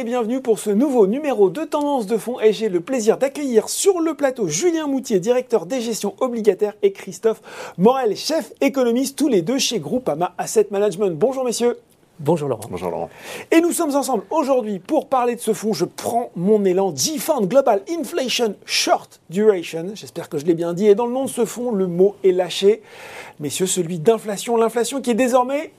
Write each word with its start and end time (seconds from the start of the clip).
Et 0.00 0.04
bienvenue 0.04 0.40
pour 0.40 0.58
ce 0.58 0.70
nouveau 0.70 1.06
numéro 1.06 1.50
de 1.50 1.62
Tendance 1.62 2.06
de 2.06 2.16
fonds 2.16 2.40
et 2.40 2.54
j'ai 2.54 2.70
le 2.70 2.80
plaisir 2.80 3.18
d'accueillir 3.18 3.68
sur 3.68 4.00
le 4.00 4.14
plateau 4.14 4.48
Julien 4.48 4.86
Moutier, 4.86 5.20
directeur 5.20 5.66
des 5.66 5.82
gestions 5.82 6.14
obligataires 6.20 6.72
et 6.80 6.90
Christophe 6.90 7.42
Morel, 7.76 8.16
chef 8.16 8.54
économiste, 8.62 9.18
tous 9.18 9.28
les 9.28 9.42
deux 9.42 9.58
chez 9.58 9.78
Groupama 9.78 10.32
Asset 10.38 10.68
Management. 10.70 11.10
Bonjour 11.10 11.44
messieurs. 11.44 11.76
Bonjour 12.18 12.48
Laurent. 12.48 12.62
Bonjour 12.70 12.90
Laurent. 12.90 13.10
Et 13.50 13.60
nous 13.60 13.72
sommes 13.72 13.94
ensemble 13.94 14.22
aujourd'hui 14.30 14.78
pour 14.78 15.06
parler 15.06 15.36
de 15.36 15.40
ce 15.40 15.52
fonds. 15.52 15.74
Je 15.74 15.84
prends 15.84 16.30
mon 16.34 16.64
élan 16.64 16.96
G-Fund 16.96 17.46
Global 17.46 17.82
Inflation 17.90 18.54
Short 18.64 19.20
Duration. 19.28 19.88
J'espère 19.92 20.30
que 20.30 20.38
je 20.38 20.46
l'ai 20.46 20.54
bien 20.54 20.72
dit. 20.72 20.86
Et 20.86 20.94
dans 20.94 21.04
le 21.04 21.12
nom 21.12 21.24
de 21.26 21.30
ce 21.30 21.44
fonds, 21.44 21.72
le 21.72 21.86
mot 21.86 22.16
est 22.24 22.32
lâché. 22.32 22.80
Messieurs, 23.38 23.66
celui 23.66 23.98
d'inflation. 23.98 24.56
L'inflation 24.56 25.02
qui 25.02 25.10
est 25.10 25.14
désormais 25.14 25.72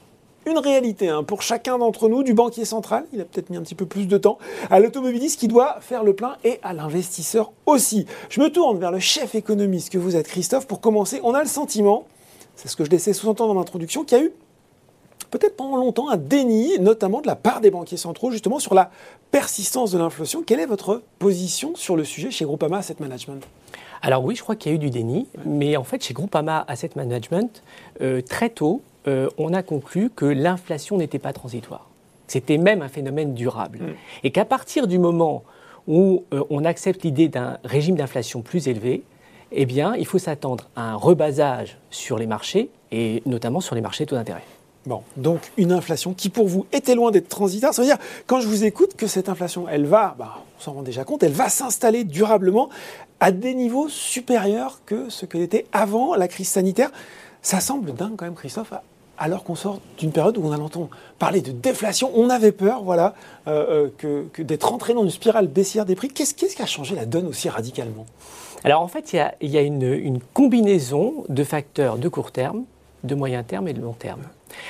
une 0.46 0.58
réalité 0.58 1.10
hein, 1.10 1.24
pour 1.24 1.42
chacun 1.42 1.78
d'entre 1.78 2.10
nous, 2.10 2.24
du 2.24 2.34
banquier 2.34 2.66
central, 2.66 3.06
il 3.14 3.22
a 3.22 3.26
peut-être 3.26 3.50
mis 3.50 3.58
un 3.58 3.62
petit 3.62 3.76
peu 3.76 3.86
plus 3.86 4.08
de 4.08 4.18
temps, 4.18 4.38
à 4.70 4.80
l'automobiliste 4.80 5.40
qui 5.40 5.48
doit 5.48 5.78
faire 5.82 6.04
le 6.04 6.14
plein 6.14 6.38
et 6.44 6.60
à 6.64 6.74
l'investisseur 6.74 7.52
aussi. 7.66 8.06
Je 8.30 8.42
me 8.42 8.50
tourne 8.50 8.80
vers 8.80 8.92
le 8.92 9.00
chef 9.00 9.36
économiste 9.36 9.92
que 9.92 9.98
vous 9.98 10.16
êtes, 10.16 10.28
Christophe, 10.28 10.68
pour 10.68 10.82
commencer. 10.82 11.20
On 11.24 11.34
a 11.34 11.42
le 11.42 11.48
sentiment, 11.48 12.06
c'est 12.56 12.68
ce 12.68 12.76
que 12.76 12.84
je 12.84 12.90
laissais 12.90 13.14
sous-entendre 13.14 13.54
dans 13.54 13.60
l'introduction, 13.60 14.04
qu'il 14.04 14.18
y 14.18 14.22
a 14.22 14.24
eu 14.26 14.32
peut-être 15.30 15.56
pendant 15.56 15.78
longtemps 15.78 16.10
un 16.10 16.18
déni, 16.18 16.78
notamment 16.80 17.22
de 17.22 17.28
la 17.28 17.36
part 17.36 17.62
des 17.62 17.72
banquiers 17.72 17.98
centraux, 17.98 18.32
justement 18.32 18.60
sur 18.60 18.74
la 18.74 18.92
persistance 19.32 19.92
de 19.92 19.98
l'inflation. 19.98 20.44
Quelle 20.46 20.60
est 20.60 20.66
votre 20.66 21.02
position 21.20 21.74
sur 21.76 21.96
le 21.96 22.04
sujet 22.04 22.32
chez 22.32 22.46
Groupama 22.46 22.80
Asset 22.80 22.98
Management? 23.00 23.44
Alors 24.02 24.24
oui, 24.26 24.36
je 24.36 24.42
crois 24.42 24.56
qu'il 24.56 24.72
y 24.72 24.74
a 24.74 24.76
eu 24.76 24.80
du 24.80 24.90
déni, 24.90 25.28
mais 25.46 25.78
en 25.78 25.84
fait 25.84 26.04
chez 26.04 26.14
Groupama 26.14 26.66
Asset 26.68 26.92
Management, 26.96 27.62
euh, 28.02 28.22
très 28.22 28.50
tôt, 28.50 28.82
euh, 29.08 29.30
on 29.38 29.54
a 29.54 29.64
conclu 29.64 30.10
que 30.10 30.26
l'inflation 30.26 30.98
n'était 30.98 31.20
pas 31.20 31.34
transitoire. 31.34 31.90
C'était 32.28 32.58
même 32.58 32.82
un 32.82 32.88
phénomène 32.88 33.34
durable. 33.34 33.80
Mm. 33.80 33.94
Et 34.24 34.32
qu'à 34.32 34.46
partir 34.46 34.88
du 34.88 35.00
moment 35.00 35.44
où 35.88 36.24
euh, 36.34 36.44
on 36.50 36.66
accepte 36.66 37.04
l'idée 37.04 37.28
d'un 37.28 37.58
régime 37.64 37.96
d'inflation 37.96 38.42
plus 38.42 38.68
élevé, 38.68 39.04
eh 39.52 39.66
bien, 39.66 39.96
il 39.96 40.06
faut 40.06 40.20
s'attendre 40.20 40.70
à 40.76 40.92
un 40.92 40.96
rebasage 40.96 41.78
sur 41.90 42.18
les 42.18 42.28
marchés, 42.28 42.70
et 42.92 43.22
notamment 43.26 43.60
sur 43.60 43.76
les 43.76 43.82
marchés 43.82 44.06
taux 44.06 44.16
d'intérêt. 44.16 44.44
Bon, 44.86 45.04
donc 45.16 45.52
une 45.58 45.72
inflation 45.72 46.14
qui 46.14 46.30
pour 46.30 46.48
vous 46.48 46.66
était 46.72 46.96
loin 46.96 47.12
d'être 47.12 47.30
transitoire. 47.30 47.74
Ça 47.74 47.82
veut 47.84 47.88
dire, 47.88 48.00
quand 48.26 48.40
je 48.40 48.48
vous 48.48 48.64
écoute, 48.64 48.96
que 48.96 49.06
cette 49.06 49.30
inflation, 49.30 49.68
elle 49.70 49.86
va, 49.86 50.16
bah, 50.18 50.38
on 50.58 50.62
s'en 50.62 50.74
rend 50.74 50.82
déjà 50.82 51.04
compte, 51.04 51.22
elle 51.22 51.34
va 51.34 51.50
s'installer 51.50 52.04
durablement 52.04 52.70
à 53.20 53.32
des 53.32 53.54
niveaux 53.54 53.90
supérieurs 53.90 54.82
que 54.86 55.10
ce 55.10 55.26
qu'elle 55.26 55.42
était 55.42 55.68
avant 55.72 56.16
la 56.16 56.28
crise 56.28 56.50
sanitaire. 56.50 56.92
Ça 57.44 57.60
semble 57.60 57.94
dingue 57.94 58.16
quand 58.16 58.26
même, 58.26 58.36
Christophe, 58.36 58.74
alors 59.22 59.44
qu'on 59.44 59.56
sort 59.56 59.80
d'une 60.00 60.12
période 60.12 60.38
où 60.38 60.42
on 60.44 60.52
a 60.52 60.58
longtemps 60.58 60.90
parlé 61.20 61.42
de 61.42 61.52
déflation. 61.52 62.12
On 62.16 62.32
avait 62.32 62.52
peur, 62.52 62.82
voilà, 62.82 63.14
euh, 63.48 63.88
euh, 64.04 64.26
que, 64.34 64.42
d'être 64.42 64.74
entré 64.74 64.96
dans 64.96 65.04
une 65.04 65.12
spirale 65.12 65.48
baissière 65.48 65.86
des 65.86 65.96
prix. 65.96 66.10
Qu'est-ce, 66.10 66.34
qui 66.34 66.62
a 66.62 66.66
changé 66.66 66.96
la 66.96 67.06
donne 67.06 67.28
aussi 67.28 67.48
radicalement? 67.48 68.08
Alors 68.64 68.82
en 68.82 68.88
fait, 68.88 69.14
il 69.14 69.50
y 69.50 69.58
a, 69.58 69.62
une, 69.62 70.20
combinaison 70.34 71.24
de 71.30 71.44
facteurs 71.44 71.98
de 71.98 72.10
court 72.10 72.32
terme, 72.32 72.64
de 73.04 73.14
moyen 73.14 73.44
terme 73.44 73.68
et 73.68 73.74
de 73.74 73.82
long 73.82 73.94
terme. 73.94 74.22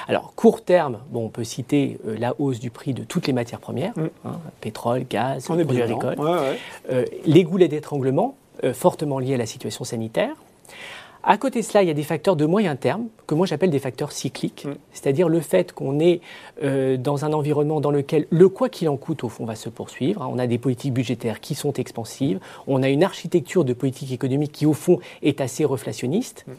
Alors, 0.08 0.34
court 0.36 0.64
terme, 0.64 1.00
bon, 1.10 1.26
on 1.26 1.30
peut 1.30 1.44
citer 1.44 1.98
euh, 2.06 2.16
la 2.20 2.36
hausse 2.38 2.60
du 2.60 2.70
prix 2.70 2.94
de 2.94 3.04
toutes 3.04 3.28
les 3.28 3.34
matières 3.34 3.60
premières, 3.60 3.98
mm. 3.98 4.10
hein, 4.26 4.40
pétrole, 4.60 5.06
gaz, 5.10 5.46
produits 5.46 5.82
agricoles, 5.82 6.18
les 7.26 7.44
goulets 7.44 7.70
d'étranglement 7.70 8.36
fortement 8.74 9.18
liés 9.18 9.34
à 9.34 9.38
la 9.38 9.48
situation 9.48 9.84
sanitaire, 9.86 10.36
à 11.24 11.38
côté 11.38 11.62
de 11.62 11.66
cela, 11.66 11.84
il 11.84 11.88
y 11.88 11.92
a 11.92 11.94
des 11.94 12.04
facteurs 12.04 12.36
de 12.36 12.46
moyen 12.46 12.76
terme, 12.76 13.08
que 13.28 13.36
moi 13.36 13.46
j'appelle 13.46 13.70
des 13.70 13.80
facteurs 13.80 14.12
cycliques, 14.12 14.66
mm. 14.66 14.74
c'est-à-dire 14.92 15.30
le 15.30 15.40
fait 15.40 15.72
qu'on 15.72 16.00
est 16.00 16.22
euh, 16.64 16.98
dans 16.98 17.26
un 17.26 17.34
environnement 17.34 17.80
dans 17.80 17.92
lequel 17.92 18.26
le 18.30 18.50
quoi 18.50 18.70
qu'il 18.70 18.90
en 18.90 18.98
coûte, 18.98 19.24
au 19.24 19.30
fond, 19.30 19.46
va 19.46 19.56
se 19.56 19.70
poursuivre. 19.70 20.28
On 20.31 20.40
a 20.40 20.48
des 20.48 20.58
politiques 20.58 20.94
budgétaires 20.94 21.40
qui 21.40 21.54
sont 21.54 21.74
expansives, 21.74 22.40
on 22.68 22.81
a 22.81 22.90
une 22.90 23.04
architecture 23.04 23.64
de 23.66 23.74
politique 23.74 24.12
économique 24.12 24.52
qui, 24.52 24.66
au 24.66 24.74
fond, 24.74 25.00
est 25.22 25.42
assez 25.42 25.64
reflationniste 25.64 26.46
mm. 26.48 26.52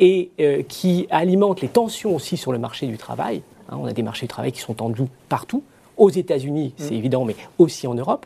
et 0.00 0.30
euh, 0.40 0.62
qui 0.66 1.06
alimente 1.10 1.60
les 1.60 1.68
tensions 1.68 2.14
aussi 2.14 2.36
sur 2.36 2.52
le 2.52 2.58
marché 2.58 2.86
du 2.86 2.96
travail. 2.96 3.42
Hein, 3.68 3.78
on 3.80 3.84
a 3.84 3.92
des 3.92 4.02
marchés 4.02 4.26
du 4.26 4.30
travail 4.30 4.52
qui 4.52 4.60
sont 4.60 4.74
tendus 4.74 5.04
partout, 5.28 5.62
aux 5.98 6.10
États-Unis, 6.10 6.72
c'est 6.78 6.92
mm. 6.92 6.98
évident, 6.98 7.24
mais 7.24 7.36
aussi 7.58 7.86
en 7.86 7.94
Europe. 7.94 8.24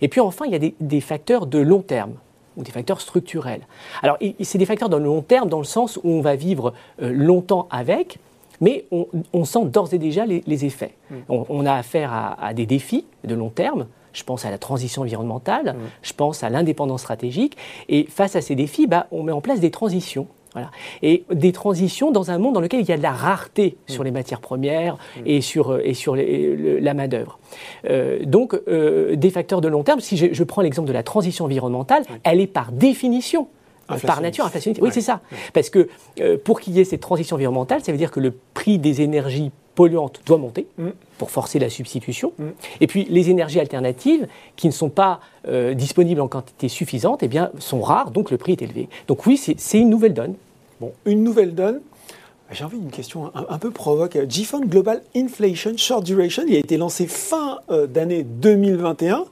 Et 0.00 0.08
puis 0.08 0.20
enfin, 0.20 0.46
il 0.46 0.52
y 0.52 0.56
a 0.56 0.70
des 0.80 1.00
facteurs 1.00 1.46
de 1.46 1.58
long 1.58 1.82
terme 1.82 2.14
ou 2.58 2.62
des 2.62 2.72
facteurs 2.72 3.00
structurels. 3.00 3.62
Alors, 4.02 4.18
c'est 4.42 4.58
des 4.58 4.66
facteurs 4.66 4.88
dans 4.88 4.98
le 4.98 5.04
long 5.04 5.22
terme, 5.22 5.48
dans 5.48 5.58
le 5.58 5.64
sens 5.64 5.96
où 5.96 6.10
on 6.10 6.20
va 6.20 6.36
vivre 6.36 6.74
euh, 7.00 7.10
longtemps 7.14 7.68
avec, 7.70 8.18
mais 8.60 8.84
on, 8.90 9.44
sent 9.44 9.66
d'ores 9.66 9.94
et 9.94 9.98
déjà 9.98 10.26
les, 10.26 10.64
effets. 10.64 10.94
Mm. 11.10 11.14
On, 11.28 11.64
a 11.64 11.74
affaire 11.74 12.12
à, 12.12 12.52
des 12.54 12.66
défis 12.66 13.04
de 13.22 13.36
long 13.36 13.50
terme. 13.50 13.86
Je 14.12 14.24
pense 14.24 14.44
à 14.44 14.50
la 14.50 14.58
transition 14.58 15.02
environnementale, 15.02 15.76
mm. 15.76 15.88
je 16.02 16.12
pense 16.12 16.42
à 16.42 16.50
l'indépendance 16.50 17.02
stratégique. 17.02 17.56
Et 17.88 18.04
face 18.10 18.34
à 18.34 18.40
ces 18.40 18.56
défis, 18.56 18.88
bah, 18.88 19.06
on 19.12 19.22
met 19.22 19.32
en 19.32 19.40
place 19.40 19.60
des 19.60 19.70
transitions. 19.70 20.26
Et 21.02 21.24
des 21.32 21.52
transitions 21.52 22.10
dans 22.10 22.30
un 22.30 22.38
monde 22.38 22.54
dans 22.54 22.60
lequel 22.60 22.80
il 22.80 22.88
y 22.88 22.92
a 22.92 22.96
de 22.96 23.02
la 23.02 23.12
rareté 23.12 23.76
mm. 23.88 23.92
sur 23.92 24.04
les 24.04 24.10
matières 24.10 24.40
premières 24.40 24.94
mm. 24.94 25.22
et 25.26 25.40
sur, 25.40 25.72
euh, 25.72 25.80
et 25.84 25.94
sur 25.94 26.16
la 26.16 26.94
main-d'œuvre. 26.94 27.38
Euh, 27.88 28.24
donc, 28.24 28.54
euh, 28.68 29.16
des 29.16 29.30
facteurs 29.30 29.60
de 29.60 29.68
long 29.68 29.82
terme, 29.82 30.00
si 30.00 30.16
je, 30.16 30.44
prends 30.44 30.62
l'exemple 30.62 30.88
de 30.88 30.92
la 30.92 31.02
transition 31.02 31.44
environnementale, 31.44 32.02
elle 32.24 32.40
est 32.40 32.46
par 32.46 32.72
définition 32.72 33.48
par 34.06 34.20
nature 34.20 34.44
inflationniste. 34.44 34.82
Oui, 34.82 34.90
c'est 34.92 35.00
ça. 35.00 35.22
Parce 35.54 35.70
que 35.70 35.88
pour 36.44 36.60
qu'il 36.60 36.74
y 36.74 36.80
ait 36.80 36.84
cette 36.84 37.00
transition 37.00 37.36
environnementale, 37.36 37.82
ça 37.82 37.90
veut 37.90 37.96
dire 37.96 38.10
que 38.10 38.20
le 38.20 38.34
prix 38.52 38.78
des 38.78 39.00
énergies 39.00 39.50
polluantes 39.74 40.20
doit 40.26 40.36
monter 40.36 40.66
mm. 40.76 40.88
pour 41.16 41.30
forcer 41.30 41.58
la 41.58 41.70
substitution. 41.70 42.32
Et 42.82 42.86
puis 42.86 43.06
les 43.08 43.30
énergies 43.30 43.60
alternatives 43.60 44.26
qui 44.56 44.66
ne 44.66 44.72
sont 44.72 44.90
pas 44.90 45.20
disponibles 45.74 46.20
en 46.20 46.28
quantité 46.28 46.68
suffisante 46.68 47.22
eh 47.22 47.28
bien, 47.28 47.50
sont 47.58 47.80
rares, 47.80 48.10
donc 48.10 48.30
le 48.30 48.36
prix 48.36 48.52
est 48.52 48.62
élevé. 48.62 48.90
Donc 49.06 49.24
oui, 49.24 49.38
c'est 49.38 49.78
une 49.78 49.88
nouvelle 49.88 50.12
donne. 50.12 50.34
Bon, 50.80 50.92
une 51.06 51.24
nouvelle 51.24 51.54
donne. 51.54 51.80
J'ai 52.50 52.64
envie 52.64 52.78
d'une 52.78 52.90
question 52.90 53.30
un, 53.34 53.58
peu 53.58 53.70
provoque. 53.70 54.16
GFund 54.16 54.68
Global 54.68 55.02
Inflation 55.14 55.76
Short 55.76 56.02
Duration, 56.02 56.44
il 56.46 56.56
a 56.56 56.58
été 56.58 56.78
lancé 56.78 57.06
fin 57.06 57.58
euh, 57.70 57.86
d'année 57.86 58.22
2021. 58.22 59.24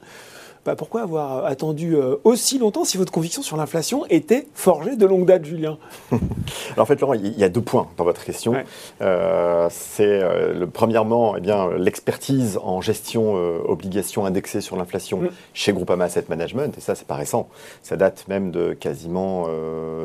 Bah, 0.67 0.75
pourquoi 0.75 1.03
avoir 1.03 1.45
attendu 1.45 1.95
euh, 1.95 2.17
aussi 2.25 2.59
longtemps 2.59 2.83
si 2.83 2.97
votre 2.97 3.09
conviction 3.09 3.41
sur 3.41 3.55
l'inflation 3.55 4.05
était 4.09 4.49
forgée 4.53 4.97
de 4.97 5.05
longue 5.05 5.25
date, 5.25 5.45
Julien? 5.45 5.77
Alors 6.11 6.19
En 6.79 6.85
fait, 6.85 6.99
Laurent, 6.99 7.13
il 7.13 7.39
y 7.39 7.45
a 7.45 7.47
deux 7.47 7.61
points 7.61 7.87
dans 7.95 8.03
votre 8.03 8.25
question. 8.25 8.53
Euh, 8.99 9.69
c'est 9.71 10.21
euh, 10.21 10.53
le, 10.53 10.67
premièrement 10.67 11.37
eh 11.37 11.39
bien, 11.39 11.69
l'expertise 11.77 12.59
en 12.61 12.81
gestion 12.81 13.35
obligations 13.65 14.25
indexées 14.25 14.59
sur 14.59 14.75
l'inflation 14.75 15.21
mm. 15.21 15.29
chez 15.53 15.71
Groupama 15.71 16.03
Asset 16.03 16.25
Management, 16.27 16.77
et 16.77 16.81
ça, 16.81 16.95
c'est 16.95 17.07
pas 17.07 17.15
récent. 17.15 17.47
Ça 17.81 17.95
date 17.95 18.25
même 18.27 18.51
de 18.51 18.73
quasiment 18.73 19.47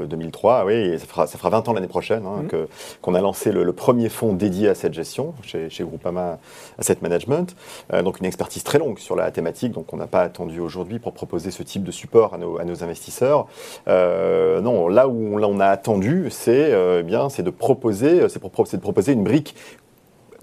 2003, 0.09 0.65
oui, 0.67 0.75
et 0.75 0.99
ça 0.99 1.07
fera, 1.07 1.27
ça 1.27 1.39
fera 1.39 1.51
20 1.51 1.71
ans 1.71 1.73
l'année 1.73 1.89
prochaine 1.89 2.25
hein, 2.25 2.45
mm. 2.45 2.67
qu'on 3.01 3.15
a 3.15 3.21
lancé 3.21 3.51
le, 3.51 3.73
premier 3.73 4.09
fonds 4.09 4.33
dédié 4.33 4.69
à 4.69 4.77
cette 4.77 4.95
gestion 4.95 5.35
chez, 5.43 5.71
chez 5.71 5.83
Groupama 5.83 6.39
Asset 6.79 6.99
Management. 7.03 7.57
donc 8.05 8.21
une 8.21 8.27
expertise 8.27 8.63
très 8.63 8.79
longue 8.79 9.01
sur 9.01 9.17
la 9.17 9.29
thématique, 9.33 9.73
donc 9.73 9.93
on 9.93 9.97
n'a 9.97 10.07
pas 10.07 10.23
attendu 10.23 10.52
aujourd'hui 10.61 10.99
pour 10.99 11.13
proposer 11.13 11.51
ce 11.51 11.63
type 11.63 11.85
de 11.85 11.91
support 11.91 12.35
à 12.35 12.39
nos, 12.39 12.83
investisseurs. 12.83 13.47
Euh, 13.89 14.61
non, 14.61 14.89
là 14.89 15.09
où 15.09 15.39
on, 15.39 15.61
a 15.61 15.67
attendu, 15.67 16.27
c'est 16.31 16.73
euh, 16.73 17.01
eh 17.01 17.03
bien, 17.03 17.29
c'est 17.29 17.43
de 17.43 17.51
proposer, 17.51 18.29
c'est 18.29 18.43
de 18.43 18.81
proposer 18.81 19.13
une 19.13 19.25
brique 19.25 19.55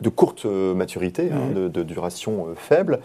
de 0.02 0.08
courte 0.08 0.46
maturité, 0.46 1.30
hein, 1.30 1.54
mhm. 1.54 1.70
de, 1.70 1.84
duration 1.84 2.48
euh, 2.48 2.54
faible, 2.56 3.00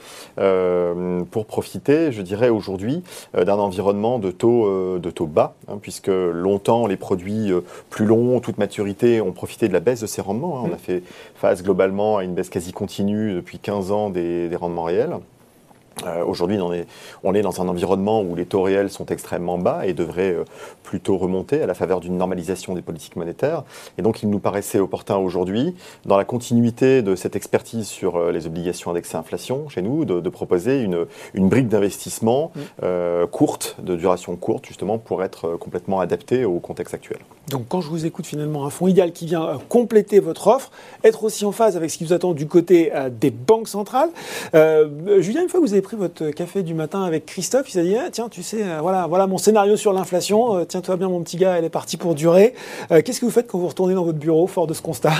pour 1.33 1.47
profiter, 1.47 2.13
je 2.13 2.23
dirais 2.23 2.51
aujourd'hui, 2.51 3.03
d'un 3.35 3.57
environnement 3.57 4.21
de 4.21 4.31
taux, 4.31 4.99
de 5.01 5.11
taux 5.11 5.27
bas, 5.27 5.55
hein, 5.67 5.79
puisque 5.83 6.07
longtemps 6.07 6.87
les 6.87 6.97
produits 6.97 7.51
plus 7.91 8.05
longs, 8.05 8.39
toute 8.39 8.59
maturité, 8.59 9.21
ont 9.21 9.33
profité 9.33 9.67
de 9.67 9.73
la 9.73 9.81
baisse 9.81 10.03
de 10.03 10.07
ces 10.07 10.23
rendements. 10.23 10.61
Hein. 10.61 10.69
On 10.71 10.73
a 10.73 10.79
fait 10.79 11.03
face 11.35 11.65
globalement 11.65 12.19
à 12.19 12.25
une 12.25 12.35
baisse 12.35 12.51
quasi 12.51 12.73
continue 12.73 13.35
depuis 13.35 13.59
15 13.59 13.91
ans 13.91 14.11
des 14.11 14.57
rendements 14.57 14.85
réels. 14.85 15.17
Euh, 16.07 16.25
aujourd'hui, 16.25 16.61
on 16.61 16.73
est, 16.73 16.87
on 17.23 17.35
est, 17.35 17.43
dans 17.43 17.61
un 17.61 17.69
environnement 17.69 18.23
où 18.23 18.35
les 18.35 18.47
taux 18.47 18.63
réels 18.63 18.91
sont 18.91 19.07
extrêmement 19.07 19.59
bas 19.59 19.87
et 19.87 19.93
devraient 19.93 20.35
euh, 20.35 20.45
plutôt 20.83 21.17
remonter 21.17 21.63
à 21.63 21.67
la 21.67 21.75
faveur 21.75 22.01
d'une 22.01 22.17
normalisation 22.17 22.75
des 22.75 22.83
politiques 22.83 23.17
monétaires. 23.17 23.65
Et 23.99 24.03
donc, 24.03 24.23
il 24.23 24.31
nous 24.31 24.39
paraissait 24.39 24.79
opportun 24.79 25.17
aujourd'hui, 25.17 25.75
dans 26.05 26.17
la 26.17 26.25
continuité 26.25 27.03
de 27.03 27.15
cette 27.15 27.37
expertise 27.37 27.87
sur 27.87 28.17
euh, 28.17 28.33
les 28.33 28.47
obligations 28.47 28.91
indexées 28.91 29.17
inflation 29.17 29.69
chez 29.69 29.83
nous, 29.83 30.05
de, 30.05 30.29
proposer 30.29 30.81
une, 30.81 31.07
une 31.35 31.49
brique 31.49 31.69
d'investissement 31.69 32.51
courte, 33.31 33.77
de 33.81 33.95
duration 33.95 34.35
courte, 34.35 34.67
justement, 34.67 34.99
pour 34.99 35.23
être 35.23 35.57
complètement 35.57 36.01
adaptée 36.01 36.45
au 36.45 36.59
contexte 36.59 36.95
actuel. 36.95 37.19
Donc, 37.49 37.67
quand 37.69 37.81
je 37.81 37.89
vous 37.89 38.07
écoute, 38.07 38.27
finalement, 38.27 38.65
un 38.67 38.71
fonds 38.71 38.89
idéal 38.89 39.13
qui 39.13 39.27
vient 39.27 39.61
compléter 39.69 40.19
votre 40.19 40.47
offre, 40.49 40.71
être 41.03 41.25
aussi 41.25 41.45
en 41.45 41.53
phase 41.53 41.77
avec 41.77 41.91
ce 41.91 41.99
qui 41.99 42.05
vous 42.05 42.13
attend 42.13 42.33
du 42.33 42.47
côté 42.47 42.91
des 43.21 43.31
banques 43.31 43.69
centrales. 43.69 44.11
Julien, 44.53 45.43
une 45.43 45.49
fois 45.49 45.61
que 45.61 45.67
vous 45.67 45.73
avez 45.73 45.83
pris 45.83 45.97
votre 45.97 46.31
café 46.31 46.63
du 46.63 46.75
matin 46.75 47.03
avec 47.03 47.27
Christophe, 47.27 47.69
il 47.69 47.73
s'est 47.73 47.83
dit 47.83 47.97
ah, 47.97 48.09
tiens, 48.11 48.29
tu 48.29 48.43
sais, 48.43 48.63
euh, 48.63 48.79
voilà, 48.81 49.07
voilà 49.07 49.27
mon 49.27 49.39
scénario 49.39 49.77
sur 49.77 49.93
l'inflation. 49.93 50.57
Euh, 50.57 50.65
tiens-toi 50.65 50.97
bien, 50.97 51.09
mon 51.09 51.23
petit 51.23 51.37
gars, 51.37 51.57
elle 51.59 51.65
est 51.65 51.71
partie 51.71 51.97
pour 51.97 52.15
durer. 52.15 52.55
Euh, 52.91 53.03
qu'est-ce 53.03 53.21
que 53.21 53.25
vous 53.25 53.31
faites 53.31 53.47
quand 53.47 53.59
vous 53.59 53.69
retournez 53.69 53.95
dans 53.95 54.05
votre 54.05 54.19
bureau, 54.19 54.47
fort 54.47 54.67
de 54.67 54.75
ce 54.75 54.83
constat? 54.83 55.13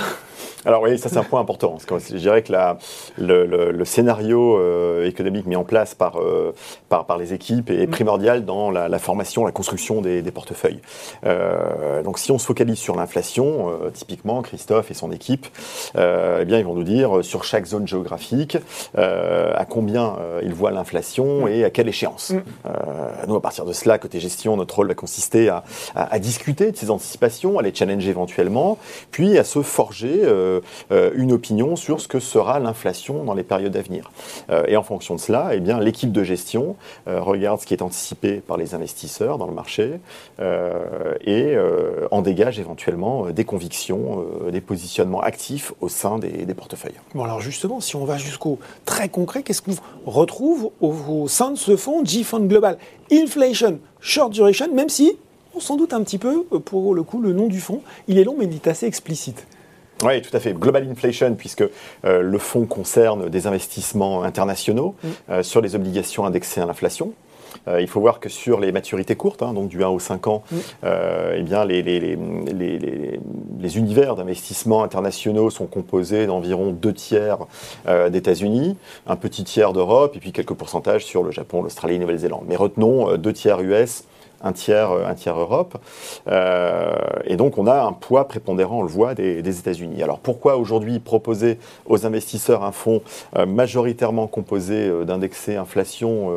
Alors 0.65 0.81
oui, 0.81 0.97
ça 0.97 1.09
c'est 1.09 1.17
un 1.17 1.23
point 1.23 1.39
important. 1.39 1.71
Parce 1.71 1.85
que 1.85 1.99
je 1.99 2.17
dirais 2.17 2.41
que 2.41 2.51
la, 2.51 2.77
le, 3.17 3.85
scénario 3.85 4.57
euh, 4.57 5.05
économique 5.05 5.45
mis 5.45 5.55
en 5.55 5.63
place 5.63 5.93
par, 5.93 6.19
euh, 6.19 6.53
par, 6.89 7.05
par, 7.05 7.17
les 7.17 7.33
équipes 7.33 7.69
est 7.69 7.87
primordial 7.87 8.45
dans 8.45 8.71
la, 8.71 8.99
formation, 8.99 9.45
la 9.45 9.51
construction 9.51 10.01
des, 10.01 10.23
portefeuilles. 10.31 10.81
Euh, 11.25 12.01
donc 12.03 12.19
si 12.19 12.31
on 12.31 12.37
se 12.37 12.45
focalise 12.45 12.77
sur 12.77 12.95
l'inflation, 12.95 13.71
typiquement 13.93 14.41
Christophe 14.41 14.91
et 14.91 14.93
son 14.93 15.11
équipe, 15.11 15.47
eh 15.95 16.45
bien 16.45 16.59
ils 16.59 16.65
vont 16.65 16.73
nous 16.73 16.83
dire 16.83 17.23
sur 17.23 17.43
chaque 17.43 17.65
zone 17.65 17.87
géographique 17.87 18.57
à 18.95 19.65
combien 19.65 20.15
ils 20.43 20.53
voient 20.53 20.71
l'inflation 20.71 21.47
et 21.47 21.63
à 21.63 21.69
quelle 21.69 21.87
échéance. 21.87 22.31
Mm. 22.31 22.69
nous 23.27 23.35
à 23.35 23.41
partir 23.41 23.65
de 23.65 23.73
cela, 23.73 23.97
côté 23.97 24.19
gestion, 24.19 24.57
notre 24.57 24.75
rôle 24.75 24.87
va 24.87 24.95
consister 24.95 25.49
à, 25.49 25.63
à, 25.95 26.19
discuter 26.19 26.71
de 26.71 26.77
ces 26.77 26.89
anticipations, 26.89 27.59
à 27.59 27.61
les 27.61 27.73
challenger 27.73 28.09
éventuellement, 28.09 28.77
puis 29.11 29.37
à 29.37 29.43
se 29.43 29.61
forger 29.61 30.21
euh, 30.23 30.54
une 30.91 31.31
opinion 31.31 31.75
sur 31.75 32.01
ce 32.01 32.07
que 32.07 32.19
sera 32.19 32.59
l'inflation 32.59 33.23
dans 33.23 33.33
les 33.33 33.43
périodes 33.43 33.75
à 33.75 33.81
venir. 33.81 34.11
Euh, 34.49 34.63
et 34.67 34.77
en 34.77 34.83
fonction 34.83 35.15
de 35.15 35.19
cela, 35.19 35.51
eh 35.53 35.59
bien, 35.59 35.79
l'équipe 35.79 36.11
de 36.11 36.23
gestion 36.23 36.75
euh, 37.07 37.21
regarde 37.21 37.59
ce 37.59 37.65
qui 37.65 37.73
est 37.73 37.81
anticipé 37.81 38.35
par 38.35 38.57
les 38.57 38.73
investisseurs 38.73 39.37
dans 39.37 39.47
le 39.47 39.53
marché 39.53 39.99
et 41.25 41.55
en 42.11 42.21
dégage 42.21 42.59
éventuellement 42.59 43.27
des 43.29 43.45
convictions, 43.45 44.25
des 44.51 44.61
positionnements 44.61 45.21
actifs 45.21 45.73
au 45.81 45.89
sein 45.89 46.19
des, 46.19 46.53
portefeuilles. 46.53 46.95
Bon, 47.13 47.23
alors 47.23 47.41
justement, 47.41 47.79
si 47.81 47.95
on 47.95 48.05
va 48.05 48.17
jusqu'au 48.17 48.59
très 48.85 49.09
concret, 49.09 49.43
qu'est-ce 49.43 49.61
qu'on 49.61 49.75
retrouve 50.05 50.71
au, 50.81 51.27
sein 51.27 51.51
de 51.51 51.57
ce 51.57 51.75
fonds 51.75 52.03
G-Fund 52.03 52.47
Global? 52.47 52.77
Inflation 53.11 53.79
Short 53.99 54.31
Duration, 54.31 54.73
même 54.73 54.89
si 54.89 55.17
on 55.55 55.59
s'en 55.59 55.75
doute 55.75 55.93
un 55.93 56.03
petit 56.03 56.17
peu, 56.17 56.43
pour 56.43 56.93
le 56.93 57.03
coup, 57.03 57.21
le 57.21 57.33
nom 57.33 57.47
du 57.47 57.59
fonds, 57.59 57.81
il 58.07 58.17
est 58.17 58.23
long, 58.23 58.35
mais 58.37 58.45
il 58.45 58.55
est 58.55 58.67
assez 58.67 58.85
explicite. 58.85 59.45
Oui, 60.03 60.21
tout 60.21 60.35
à 60.35 60.39
fait. 60.39 60.53
Global 60.53 60.87
Inflation, 60.89 61.35
puisque 61.35 61.63
euh, 62.03 62.21
le 62.21 62.37
fonds 62.37 62.65
concerne 62.65 63.29
des 63.29 63.47
investissements 63.47 64.23
internationaux 64.23 64.95
mm. 65.01 65.07
euh, 65.29 65.43
sur 65.43 65.61
les 65.61 65.75
obligations 65.75 66.25
indexées 66.25 66.61
à 66.61 66.65
l'inflation. 66.65 67.13
Euh, 67.69 67.79
il 67.79 67.87
faut 67.87 68.01
voir 68.01 68.19
que 68.19 68.27
sur 68.27 68.59
les 68.59 68.73
maturités 68.73 69.15
courtes, 69.15 69.41
hein, 69.41 69.53
donc 69.53 69.69
du 69.69 69.83
1 69.83 69.87
au 69.87 69.99
5 69.99 70.27
ans, 70.27 70.43
mm. 70.51 70.57
eh 71.37 71.41
bien 71.43 71.63
les, 71.63 71.81
les, 71.81 71.99
les, 71.99 73.19
les 73.59 73.77
univers 73.77 74.15
d'investissement 74.15 74.83
internationaux 74.83 75.49
sont 75.49 75.65
composés 75.65 76.27
d'environ 76.27 76.71
deux 76.71 76.93
tiers 76.93 77.37
d'États-Unis, 77.87 78.77
un 79.07 79.15
petit 79.15 79.45
tiers 79.45 79.71
d'Europe 79.71 80.15
et 80.15 80.19
puis 80.19 80.33
quelques 80.33 80.53
pourcentages 80.53 81.05
sur 81.05 81.23
le 81.23 81.31
Japon, 81.31 81.63
l'Australie 81.63 81.95
et 81.95 81.99
Nouvelle-Zélande. 81.99 82.43
Mais 82.47 82.57
retenons 82.57 83.15
deux 83.17 83.33
tiers 83.33 83.61
US, 83.61 84.03
un 84.45 84.53
tiers, 84.53 84.91
euh, 84.91 85.05
un 85.05 85.15
tiers 85.15 85.37
Europe. 85.37 85.77
Euh, 86.27 86.93
et 87.25 87.35
donc 87.35 87.57
on 87.57 87.67
a 87.67 87.81
un 87.81 87.91
poids 87.91 88.27
prépondérant, 88.27 88.79
on 88.79 88.83
le 88.83 88.87
voit, 88.87 89.15
des, 89.15 89.59
États-Unis. 89.59 90.01
Alors 90.03 90.19
pourquoi 90.19 90.57
aujourd'hui 90.57 90.99
proposer 90.99 91.57
aux 91.85 92.05
investisseurs 92.05 92.63
un 92.63 92.71
fonds 92.71 93.01
euh, 93.35 93.45
majoritairement 93.45 94.27
composé 94.27 94.91
d'indexés 95.05 95.55
inflation 95.55 96.31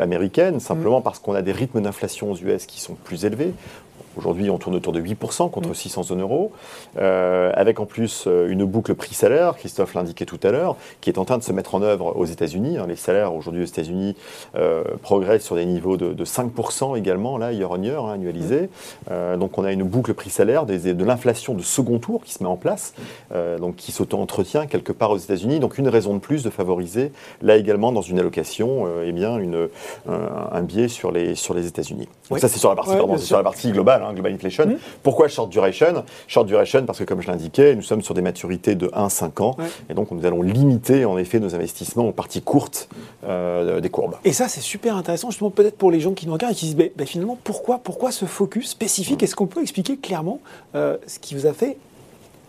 américaine 0.00 0.58
Simplement 0.58 1.00
mm. 1.00 1.02
parce 1.02 1.18
qu'on 1.18 1.34
a 1.34 1.42
des 1.42 1.52
rythmes 1.52 1.82
d'inflation 1.82 2.32
aux 2.32 2.36
US 2.36 2.66
qui 2.66 2.80
sont 2.80 2.94
plus 2.94 3.24
élevés. 3.24 3.52
Aujourd'hui, 4.16 4.50
on 4.50 4.58
tourne 4.58 4.74
autour 4.76 4.92
de 4.92 5.00
8% 5.00 5.50
contre 5.50 5.74
600 5.74 6.00
mm. 6.00 6.04
zones 6.04 6.20
euros, 6.20 6.52
euh, 6.98 7.50
avec 7.54 7.80
en 7.80 7.86
plus 7.86 8.24
euh, 8.26 8.48
une 8.50 8.64
boucle 8.64 8.94
prix-salaire, 8.94 9.56
Christophe 9.56 9.94
l'indiquait 9.94 10.26
tout 10.26 10.40
à 10.42 10.50
l'heure, 10.50 10.76
qui 11.00 11.08
est 11.08 11.18
en 11.18 11.24
train 11.24 11.38
de 11.38 11.42
se 11.42 11.52
mettre 11.52 11.74
en 11.74 11.82
œuvre 11.82 12.14
aux 12.16 12.26
États-Unis. 12.26 12.78
Hein. 12.78 12.86
Les 12.88 12.96
salaires 12.96 13.34
aujourd'hui 13.34 13.62
aux 13.62 13.66
États-Unis 13.66 14.14
euh, 14.54 14.84
progressent 15.00 15.44
sur 15.44 15.56
des 15.56 15.64
niveaux 15.64 15.96
de, 15.96 16.24
5% 16.24 16.96
également, 16.96 17.38
là, 17.38 17.52
year 17.52 17.70
on 17.70 17.82
year, 17.82 18.04
hein, 18.04 18.14
annualisé. 18.14 18.68
Mm. 19.10 19.38
donc 19.38 19.58
on 19.58 19.64
a 19.64 19.72
une 19.72 19.82
boucle 19.82 20.14
prix-salaire, 20.14 20.66
de 20.66 21.04
l'inflation 21.04 21.54
de 21.54 21.62
second 21.62 21.98
tour 21.98 22.22
qui 22.22 22.32
se 22.32 22.42
met 22.42 22.48
en 22.48 22.56
place, 22.56 22.94
donc 23.58 23.76
qui 23.76 23.92
s'auto-entretient 23.92 24.66
quelque 24.66 24.92
part 24.92 25.10
aux 25.10 25.16
États-Unis. 25.16 25.58
Donc 25.58 25.78
une 25.78 25.88
raison 25.88 26.14
de 26.14 26.20
plus 26.20 26.42
de 26.42 26.50
favoriser, 26.50 27.12
là 27.40 27.56
également, 27.56 27.92
dans 27.92 28.02
une 28.02 28.18
allocation, 28.18 28.86
eh 29.04 29.12
bien, 29.12 29.38
une, 29.38 29.68
un, 30.08 30.62
biais 30.62 30.88
sur 30.88 31.10
les, 31.10 31.34
sur 31.34 31.54
les 31.54 31.66
États-Unis. 31.66 32.08
Donc 32.30 32.38
ça, 32.38 32.48
c'est 32.48 32.58
sur, 32.58 32.70
la 32.70 32.76
partie, 32.76 32.92
sur 33.18 33.36
la 33.36 33.42
partie 33.42 33.72
globale. 33.72 33.91
Hein, 34.00 34.12
global 34.12 34.32
Inflation. 34.32 34.66
Mmh. 34.66 34.78
Pourquoi 35.02 35.28
Short 35.28 35.50
Duration? 35.50 36.04
Short 36.28 36.46
Duration 36.46 36.84
parce 36.86 36.98
que, 36.98 37.04
comme 37.04 37.20
je 37.20 37.28
l'indiquais, 37.28 37.74
nous 37.74 37.82
sommes 37.82 38.02
sur 38.02 38.14
des 38.14 38.22
maturités 38.22 38.74
de 38.74 38.88
1-5 38.88 39.42
ans. 39.42 39.56
Et 39.90 39.94
donc, 39.94 40.10
nous 40.10 40.24
allons 40.24 40.42
limiter, 40.42 41.04
en 41.04 41.18
effet, 41.18 41.40
nos 41.40 41.54
investissements 41.54 42.08
aux 42.08 42.12
parties 42.12 42.42
courtes 42.42 42.88
euh, 43.24 43.80
des 43.80 43.90
courbes. 43.90 44.16
Et 44.24 44.32
ça, 44.32 44.48
c'est 44.48 44.60
super 44.60 44.96
intéressant, 44.96 45.30
justement, 45.30 45.50
peut-être 45.50 45.76
pour 45.76 45.90
les 45.90 46.00
gens 46.00 46.12
qui 46.12 46.26
nous 46.26 46.32
regardent 46.32 46.52
et 46.52 46.56
qui 46.56 46.68
se 46.68 46.74
disent, 46.74 46.90
ben, 46.96 47.06
finalement, 47.06 47.38
pourquoi, 47.42 47.78
pourquoi 47.78 48.12
ce 48.12 48.24
focus 48.24 48.70
spécifique? 48.70 49.22
Est-ce 49.22 49.34
qu'on 49.34 49.46
peut 49.46 49.62
expliquer 49.62 49.96
clairement 49.96 50.40
euh, 50.74 50.96
ce 51.06 51.18
qui 51.18 51.34
vous 51.34 51.46
a 51.46 51.52
fait, 51.52 51.76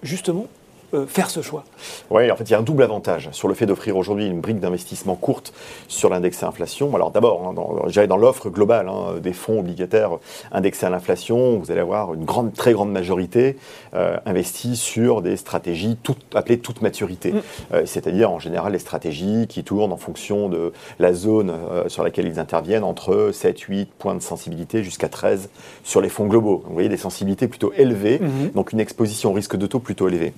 justement, 0.03 0.47
euh, 0.93 1.05
faire 1.07 1.29
ce 1.29 1.41
choix 1.41 1.63
Oui, 2.11 2.29
en 2.29 2.35
fait, 2.35 2.43
il 2.43 2.51
y 2.51 2.53
a 2.53 2.59
un 2.59 2.63
double 2.63 2.83
avantage 2.83 3.29
sur 3.31 3.47
le 3.47 3.53
fait 3.53 3.65
d'offrir 3.65 3.97
aujourd'hui 3.97 4.27
une 4.27 4.41
brique 4.41 4.59
d'investissement 4.59 5.15
courte 5.15 5.53
sur 5.87 6.09
l'index 6.09 6.43
à 6.43 6.47
inflation. 6.47 6.93
Alors 6.95 7.11
d'abord, 7.11 7.47
hein, 7.47 7.53
dans, 7.53 8.05
dans 8.07 8.17
l'offre 8.17 8.49
globale 8.49 8.87
hein, 8.89 9.19
des 9.21 9.33
fonds 9.33 9.59
obligataires 9.59 10.17
indexés 10.51 10.85
à 10.85 10.89
l'inflation, 10.89 11.57
vous 11.57 11.71
allez 11.71 11.81
avoir 11.81 12.13
une 12.13 12.25
grande, 12.25 12.53
très 12.53 12.73
grande 12.73 12.91
majorité 12.91 13.57
euh, 13.95 14.17
investie 14.25 14.75
sur 14.75 15.21
des 15.21 15.35
stratégies 15.35 15.97
appelées 16.35 16.59
toute 16.59 16.81
maturité. 16.81 17.31
Mm. 17.31 17.41
Euh, 17.73 17.81
c'est-à-dire 17.85 18.31
en 18.31 18.39
général 18.39 18.73
les 18.73 18.79
stratégies 18.79 19.47
qui 19.47 19.63
tournent 19.63 19.93
en 19.93 19.97
fonction 19.97 20.47
de 20.47 20.73
la 20.99 21.13
zone 21.13 21.53
sur 21.87 22.03
laquelle 22.03 22.27
ils 22.27 22.39
interviennent 22.39 22.83
entre 22.83 23.31
7, 23.33 23.59
8 23.59 23.89
points 23.97 24.15
de 24.15 24.21
sensibilité 24.21 24.83
jusqu'à 24.83 25.09
13 25.09 25.49
sur 25.83 26.01
les 26.01 26.09
fonds 26.09 26.27
globaux. 26.27 26.63
vous 26.65 26.73
voyez 26.73 26.89
des 26.89 26.97
sensibilités 26.97 27.47
plutôt 27.47 27.73
élevées, 27.73 28.19
mm-hmm. 28.19 28.53
donc 28.53 28.73
une 28.73 28.79
exposition 28.79 29.31
au 29.31 29.33
risque 29.33 29.55
de 29.55 29.65
taux 29.65 29.79
plutôt 29.79 30.07
élevée 30.07 30.33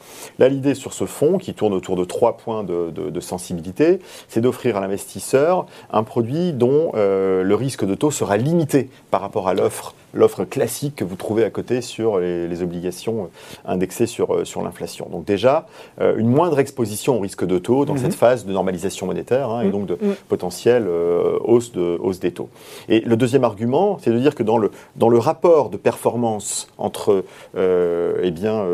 l'idée 0.49 0.75
sur 0.75 0.93
ce 0.93 1.05
fonds, 1.05 1.37
qui 1.37 1.53
tourne 1.53 1.73
autour 1.73 1.95
de 1.95 2.05
trois 2.05 2.37
points 2.37 2.63
de, 2.63 3.19
sensibilité, 3.19 3.99
c'est 4.27 4.41
d'offrir 4.41 4.77
à 4.77 4.81
l'investisseur 4.81 5.65
un 5.91 6.03
produit 6.03 6.53
dont 6.53 6.91
euh, 6.95 7.43
le 7.43 7.55
risque 7.55 7.85
de 7.85 7.95
taux 7.95 8.11
sera 8.11 8.37
limité 8.37 8.89
par 9.09 9.21
rapport 9.21 9.47
à 9.47 9.53
l'offre 9.53 9.95
l'offre 10.15 10.45
classique 10.45 10.95
que 10.95 11.03
vous 11.03 11.15
trouvez 11.15 11.43
à 11.43 11.49
côté 11.49 11.81
sur 11.81 12.19
les, 12.19 12.55
obligations 12.63 13.29
indexées 13.65 14.07
sur, 14.07 14.33
euh, 14.33 14.45
sur 14.45 14.61
l'inflation. 14.61 15.07
Donc 15.11 15.25
déjà, 15.25 15.67
euh, 15.99 16.15
une 16.17 16.29
moindre 16.29 16.57
exposition 16.59 17.17
au 17.17 17.19
risque 17.19 17.45
de 17.45 17.57
taux 17.57 17.83
dans 17.83 17.93
mhm. 17.93 17.99
cette 17.99 18.13
phase 18.13 18.45
de 18.45 18.53
normalisation 18.53 19.05
monétaire 19.05 19.49
hein, 19.49 19.61
et 19.61 19.65
mhm. 19.65 19.71
donc 19.71 19.85
de 19.87 19.97
mhm. 20.01 20.15
potentielle 20.29 20.85
euh, 20.87 21.37
hausse, 21.43 21.73
de, 21.73 21.97
hausse 22.01 22.19
des 22.19 22.31
taux. 22.31 22.49
Et 22.87 23.01
le 23.01 23.17
deuxième 23.17 23.43
argument, 23.43 23.97
c'est 24.01 24.11
de 24.11 24.17
dire 24.17 24.35
que 24.35 24.43
dans 24.43 24.57
le, 24.57 24.71
dans 24.95 25.09
le 25.09 25.17
rapport 25.17 25.69
de 25.69 25.77
performance 25.77 26.69
entre 26.77 27.23
eh 27.57 28.31
bien, 28.31 28.65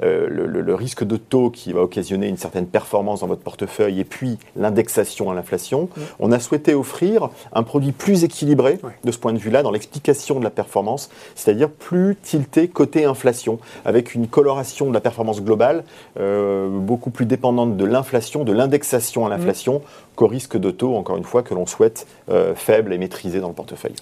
le, 0.00 0.74
risque 0.74 1.04
de 1.04 1.16
taux 1.16 1.50
qui 1.50 1.72
va 1.72 1.82
occasionner 1.82 2.28
une 2.28 2.36
certaine 2.36 2.66
performance 2.66 3.20
dans 3.20 3.26
votre 3.26 3.42
portefeuille 3.42 4.00
et 4.00 4.04
puis 4.04 4.38
l'indexation 4.56 5.30
à 5.30 5.34
l'inflation, 5.34 5.88
on 6.18 6.32
a 6.32 6.40
souhaité 6.40 6.74
offrir 6.74 7.30
un 7.52 7.62
produit 7.62 7.92
plus 7.92 8.24
équilibré 8.24 8.78
de 9.04 9.12
ce 9.12 9.18
point 9.18 9.32
de 9.32 9.38
vue-là 9.38 9.62
dans 9.62 9.70
l'explication 9.70 10.38
de 10.38 10.44
la 10.44 10.50
performance 10.50 10.87
c'est-à-dire 11.34 11.70
plus 11.70 12.16
tilté 12.22 12.68
côté 12.68 13.04
inflation, 13.04 13.58
avec 13.84 14.14
une 14.14 14.26
coloration 14.26 14.88
de 14.88 14.94
la 14.94 15.00
performance 15.00 15.42
globale 15.42 15.84
euh, 16.18 16.68
beaucoup 16.68 17.10
plus 17.10 17.26
dépendante 17.26 17.76
de 17.76 17.84
l'inflation, 17.84 18.44
de 18.44 18.52
l'indexation 18.52 19.26
à 19.26 19.28
l'inflation, 19.28 19.78
mmh. 19.78 20.16
qu'au 20.16 20.26
risque 20.26 20.56
de 20.56 20.70
taux, 20.70 20.94
encore 20.96 21.16
une 21.16 21.24
fois, 21.24 21.42
que 21.42 21.54
l'on 21.54 21.66
souhaite 21.66 22.06
euh, 22.30 22.54
faible 22.54 22.92
et 22.92 22.98
maîtrisé 22.98 23.40
dans 23.40 23.48
le 23.48 23.54
portefeuille. 23.54 23.94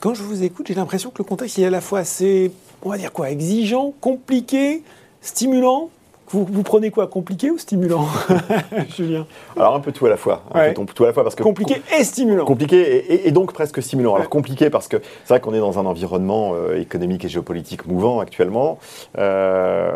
Quand 0.00 0.14
je 0.14 0.22
vous 0.22 0.42
écoute, 0.42 0.66
j'ai 0.66 0.74
l'impression 0.74 1.10
que 1.10 1.18
le 1.18 1.24
contexte 1.24 1.58
est 1.58 1.64
à 1.64 1.70
la 1.70 1.80
fois 1.80 2.00
assez, 2.00 2.50
on 2.82 2.90
va 2.90 2.98
dire 2.98 3.12
quoi, 3.12 3.30
exigeant, 3.30 3.94
compliqué, 4.00 4.82
stimulant, 5.20 5.90
vous, 6.32 6.62
prenez 6.62 6.90
quoi 6.90 7.06
Compliqué 7.06 7.50
ou 7.50 7.58
stimulant, 7.58 8.06
Julien? 8.96 9.26
Alors 9.56 9.74
un 9.74 9.80
peu 9.80 9.92
tout 9.92 10.06
à 10.06 10.08
la 10.08 10.16
fois. 10.16 10.42
Un 10.54 10.72
peu 10.72 10.84
tout 10.94 11.04
à 11.04 11.08
la 11.08 11.12
fois 11.12 11.22
parce 11.22 11.34
que 11.34 11.42
compliqué 11.42 11.82
et 11.98 12.04
stimulant. 12.04 12.44
Compliqué 12.44 13.26
et, 13.26 13.30
donc 13.32 13.52
presque 13.52 13.82
stimulant. 13.82 14.14
Alors 14.14 14.28
compliqué 14.28 14.70
parce 14.70 14.88
que 14.88 14.96
c'est 15.24 15.34
vrai 15.34 15.40
qu'on 15.40 15.54
est 15.54 15.58
dans 15.58 15.78
un 15.78 15.86
environnement 15.86 16.52
euh, 16.54 16.80
économique 16.80 17.24
et 17.24 17.28
géopolitique 17.28 17.86
mouvant 17.86 18.20
actuellement. 18.20 18.78
Euh, 19.18 19.92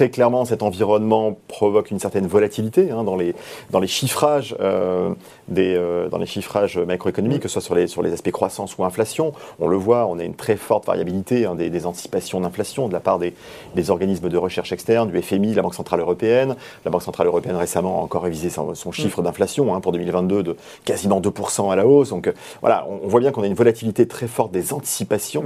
très 0.00 0.08
clairement, 0.08 0.46
cet 0.46 0.62
environnement 0.62 1.36
provoque 1.46 1.90
une 1.90 1.98
certaine 1.98 2.26
volatilité 2.26 2.90
hein, 2.90 3.04
dans, 3.04 3.16
les, 3.16 3.34
dans 3.70 3.80
les 3.80 3.86
chiffrages, 3.86 4.56
euh, 4.58 5.10
des, 5.48 5.74
euh, 5.76 6.08
dans 6.08 6.16
les 6.16 6.24
chiffrages 6.24 6.78
macroéconomiques, 6.78 7.42
que 7.42 7.48
ce 7.48 7.52
soit 7.52 7.60
sur 7.60 7.74
les, 7.74 7.86
sur 7.86 8.00
les 8.00 8.14
aspects 8.14 8.30
croissance 8.30 8.78
ou 8.78 8.84
inflation. 8.84 9.34
On 9.58 9.68
le 9.68 9.76
voit, 9.76 10.06
on 10.06 10.18
a 10.18 10.24
une 10.24 10.36
très 10.36 10.56
forte 10.56 10.86
variabilité 10.86 11.44
hein, 11.44 11.54
des, 11.54 11.84
anticipations 11.84 12.40
d'inflation 12.40 12.88
de 12.88 12.94
la 12.94 13.00
part 13.00 13.18
des, 13.18 13.34
des, 13.74 13.90
organismes 13.90 14.30
de 14.30 14.38
recherche 14.38 14.72
externes, 14.72 15.10
du 15.10 15.20
FMI, 15.20 15.52
la 15.52 15.60
Banque 15.60 15.74
Centrale 15.74 16.00
Européenne. 16.00 16.56
La 16.86 16.90
Banque 16.90 17.02
Centrale 17.02 17.26
Européenne 17.26 17.56
récemment 17.56 18.00
a 18.00 18.02
encore 18.02 18.22
révisé 18.22 18.48
son, 18.48 18.92
chiffre 18.92 19.20
d'inflation 19.20 19.74
hein, 19.74 19.82
pour 19.82 19.92
2022 19.92 20.42
de 20.42 20.56
quasiment 20.86 21.20
2% 21.20 21.70
à 21.70 21.76
la 21.76 21.86
hausse. 21.86 22.08
Donc 22.08 22.26
euh, 22.26 22.32
voilà, 22.62 22.86
on, 22.88 23.06
voit 23.06 23.20
bien 23.20 23.32
qu'on 23.32 23.42
a 23.42 23.46
une 23.46 23.52
volatilité 23.52 24.08
très 24.08 24.28
forte 24.28 24.50
des 24.50 24.72
anticipations 24.72 25.44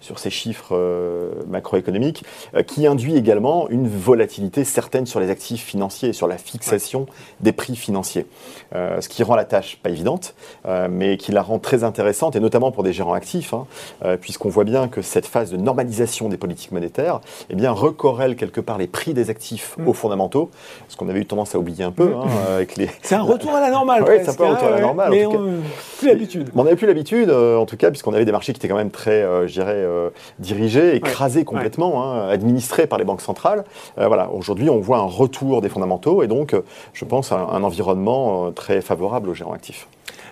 sur 0.00 0.18
ces 0.18 0.30
chiffres 0.30 0.74
macroéconomiques 1.48 2.24
qui 2.66 2.86
induit 2.86 3.16
également 3.16 3.57
une 3.66 3.88
volatilité 3.88 4.62
certaine 4.64 5.06
sur 5.06 5.18
les 5.18 5.30
actifs 5.30 5.64
financiers, 5.64 6.12
sur 6.12 6.28
la 6.28 6.38
fixation 6.38 7.06
des 7.40 7.52
prix 7.52 7.74
financiers. 7.74 8.26
Euh, 8.74 9.00
ce 9.00 9.08
qui 9.08 9.22
rend 9.22 9.34
la 9.34 9.44
tâche 9.44 9.78
pas 9.82 9.90
évidente, 9.90 10.34
euh, 10.66 10.88
mais 10.90 11.16
qui 11.16 11.32
la 11.32 11.42
rend 11.42 11.58
très 11.58 11.84
intéressante, 11.84 12.36
et 12.36 12.40
notamment 12.40 12.70
pour 12.70 12.82
des 12.82 12.92
gérants 12.92 13.14
actifs, 13.14 13.54
hein, 13.54 13.66
euh, 14.04 14.16
puisqu'on 14.16 14.50
voit 14.50 14.64
bien 14.64 14.88
que 14.88 15.02
cette 15.02 15.26
phase 15.26 15.50
de 15.50 15.56
normalisation 15.56 16.28
des 16.28 16.36
politiques 16.36 16.72
monétaires 16.72 17.20
eh 17.48 17.54
bien, 17.54 17.72
recorrèle 17.72 18.36
quelque 18.36 18.60
part 18.60 18.76
les 18.76 18.86
prix 18.86 19.14
des 19.14 19.30
actifs 19.30 19.76
mm. 19.78 19.88
aux 19.88 19.92
fondamentaux, 19.94 20.50
ce 20.88 20.96
qu'on 20.96 21.08
avait 21.08 21.20
eu 21.20 21.26
tendance 21.26 21.54
à 21.54 21.58
oublier 21.58 21.84
un 21.84 21.92
peu. 21.92 22.10
Mm. 22.10 22.14
Hein, 22.14 22.26
avec 22.54 22.76
les... 22.76 22.90
C'est 23.02 23.14
un 23.14 23.22
retour 23.22 23.54
à 23.54 23.60
la 23.60 23.70
normale. 23.70 24.04
oui, 24.08 24.16
c'est 24.22 24.30
un 24.30 24.34
peu 24.34 24.44
un 24.44 24.50
retour 24.50 24.68
à 24.68 24.72
la 24.72 24.80
normale. 24.80 25.10
Mais 25.10 25.24
on 25.24 25.60
plus 25.98 26.08
l'habitude. 26.08 26.50
On 26.54 26.64
n'avait 26.64 26.76
plus 26.76 26.86
l'habitude, 26.86 27.30
en 27.30 27.64
tout 27.64 27.76
cas, 27.76 27.90
puisqu'on 27.90 28.12
avait 28.12 28.24
des 28.24 28.32
marchés 28.32 28.52
qui 28.52 28.58
étaient 28.58 28.68
quand 28.68 28.76
même 28.76 28.90
très, 28.90 29.22
je 29.48 29.52
dirais, 29.52 29.84
dirigés, 30.38 30.94
écrasés 30.94 31.44
complètement, 31.44 32.04
hein, 32.04 32.28
administrés 32.28 32.86
par 32.86 32.98
les 32.98 33.04
banques 33.04 33.22
centrales. 33.22 33.47
Voilà, 33.96 34.30
aujourd'hui, 34.30 34.70
on 34.70 34.80
voit 34.80 34.98
un 34.98 35.02
retour 35.02 35.60
des 35.60 35.68
fondamentaux, 35.68 36.22
et 36.22 36.26
donc, 36.26 36.54
je 36.92 37.04
pense, 37.04 37.32
à 37.32 37.36
un 37.36 37.62
environnement 37.62 38.52
très 38.52 38.80
favorable 38.80 39.28
aux 39.28 39.34
gérants 39.34 39.52
actifs. 39.52 39.88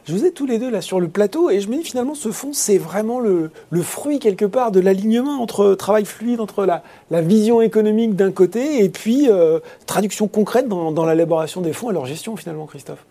Je 0.06 0.12
vous 0.12 0.24
ai 0.24 0.30
tous 0.30 0.46
les 0.46 0.60
deux 0.60 0.70
là 0.70 0.80
sur 0.82 1.00
le 1.00 1.08
plateau 1.08 1.50
et 1.50 1.60
je 1.60 1.68
me 1.68 1.78
dis 1.78 1.82
finalement 1.82 2.14
ce 2.14 2.30
fonds 2.30 2.52
c'est 2.52 2.78
vraiment 2.78 3.18
le, 3.18 3.50
fruit 3.82 4.20
quelque 4.20 4.44
part 4.44 4.70
de 4.70 4.78
l'alignement 4.78 5.42
entre 5.42 5.74
travail 5.74 6.04
fluide, 6.04 6.38
entre 6.38 6.64
la, 6.64 6.82
vision 7.22 7.60
économique 7.60 8.14
d'un 8.14 8.30
côté 8.30 8.84
et 8.84 8.88
puis 8.88 9.28
euh, 9.28 9.58
traduction 9.86 10.28
concrète 10.28 10.68
dans, 10.68 11.06
l'élaboration 11.06 11.60
des 11.60 11.72
fonds 11.72 11.90
et 11.90 11.92
leur 11.92 12.06
gestion 12.06 12.36
finalement 12.36 12.66
Christophe? 12.66 13.04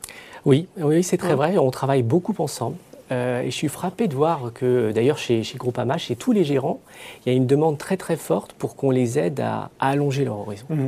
Oui, 0.46 0.68
oui 0.80 1.04
c'est 1.04 1.18
très 1.18 1.36
vrai, 1.36 1.58
on 1.58 1.70
travaille 1.70 2.02
beaucoup 2.02 2.34
ensemble. 2.38 2.78
Euh, 3.12 3.42
et 3.42 3.52
je 3.52 3.56
suis 3.56 3.68
frappé 3.68 4.08
de 4.08 4.16
voir 4.16 4.52
que, 4.54 4.92
d'ailleurs, 4.92 5.18
chez, 5.18 5.44
chez 5.44 5.58
Groupama, 5.58 5.98
chez 5.98 6.16
tous 6.16 6.32
les 6.32 6.44
gérants, 6.44 6.80
il 7.26 7.32
y 7.32 7.36
a 7.36 7.38
une 7.38 7.46
demande 7.46 7.78
très 7.78 7.98
très 7.98 8.16
forte 8.16 8.54
pour 8.54 8.76
qu'on 8.76 8.92
les 8.92 9.20
aide 9.20 9.40
à, 9.40 9.70
allonger 9.80 10.26
leur 10.26 10.40
horizon. 10.40 10.66
Mmh. 10.70 10.88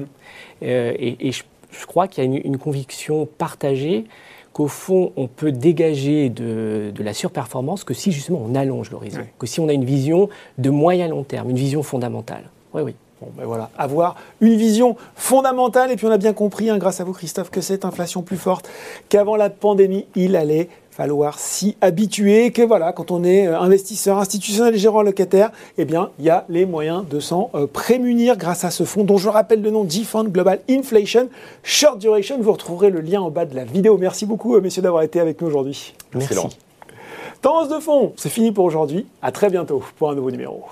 Euh, 0.64 0.94
et, 0.98 1.32
je, 1.32 1.44
crois 1.86 2.08
qu'il 2.08 2.24
y 2.24 2.36
a 2.36 2.40
une 2.44 2.58
conviction 2.58 3.28
partagée 3.38 4.06
qu'au 4.58 4.68
fond, 4.68 5.12
on 5.18 5.28
peut 5.28 5.52
dégager 5.52 6.30
de, 6.30 6.92
la 6.98 7.14
surperformance 7.14 7.84
que 7.84 7.94
si 7.94 8.12
justement 8.12 8.42
on 8.44 8.56
allonge 8.56 8.90
l'horizon, 8.90 9.22
que 9.38 9.46
si 9.46 9.60
on 9.60 9.70
a 9.70 9.74
une 9.74 9.86
vision 9.86 10.30
de 10.58 10.72
moyen 10.72 11.08
long 11.08 11.22
terme, 11.24 11.52
une 11.52 11.58
vision 11.58 11.84
fondamentale. 11.84 12.50
Oui, 12.74 12.82
oui. 12.82 12.96
Bon, 13.22 13.30
ben 13.38 13.46
voilà, 13.46 13.70
avoir 13.78 14.16
une 14.42 14.56
vision 14.56 14.96
fondamentale. 15.16 15.92
Et 15.92 15.96
puis 15.96 16.08
on 16.08 16.12
a 16.12 16.18
bien 16.18 16.34
compris, 16.34 16.72
hein, 16.72 16.80
grâce 16.80 17.00
à 17.00 17.04
vous 17.04 17.14
Christophe, 17.14 17.52
que 17.52 17.62
cette 17.62 17.86
inflation 17.86 18.24
plus 18.24 18.38
forte 18.38 18.68
qu'avant 19.10 19.36
la 19.36 19.52
pandémie, 19.52 20.08
il 20.16 20.36
allait 20.36 20.70
falloir 20.98 21.38
s'y 21.38 21.78
habituer, 21.80 22.50
que 22.50 22.64
voilà, 22.64 22.92
quand 22.92 23.12
on 23.12 23.24
est 23.24 23.46
euh, 23.46 23.60
investisseur 23.60 24.18
institutionnel 24.18 24.74
et 24.74 24.80
gérant 24.80 25.04
locataire, 25.04 25.52
eh 25.78 25.86
bien, 25.86 26.10
il 26.18 26.26
y 26.26 26.32
a 26.32 26.44
les 26.50 26.66
moyens 26.66 27.08
de 27.08 27.20
s'en 27.20 27.52
euh, 27.54 27.68
prémunir 27.68 28.36
grâce 28.36 28.64
à 28.64 28.72
ce 28.72 28.84
fonds 28.84 29.04
dont 29.04 29.20
je 29.20 29.30
rappelle 29.30 29.62
le 29.62 29.70
nom 29.70 29.88
G-Fund 29.88 30.30
Global 30.32 30.60
Inflation 30.68 31.30
Short 31.62 32.00
Duration. 32.00 32.40
Vous 32.42 32.52
retrouverez 32.52 32.90
le 32.90 33.02
lien 33.02 33.22
en 33.22 33.30
bas 33.30 33.46
de 33.46 33.56
la 33.56 33.64
vidéo. 33.64 34.00
Merci 34.00 34.26
beaucoup, 34.26 34.56
euh, 34.56 34.62
messieurs, 34.62 34.82
d'avoir 34.82 35.04
été 35.04 35.20
avec 35.20 35.40
nous 35.40 35.48
aujourd'hui. 35.48 35.94
Merci. 36.16 36.58
Tendance 37.44 37.70
de 37.70 37.80
fond, 37.80 38.14
c'est 38.16 38.30
fini 38.30 38.52
pour 38.52 38.66
aujourd'hui. 38.66 39.06
À 39.22 39.32
très 39.32 39.52
bientôt 39.52 39.84
pour 40.00 40.10
un 40.10 40.16
nouveau 40.16 40.32
numéro. 40.32 40.64